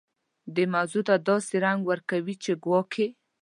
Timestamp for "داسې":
1.27-1.55